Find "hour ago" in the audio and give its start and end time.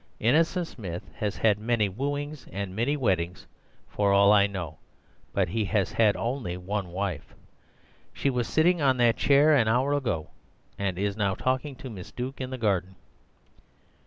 9.67-10.31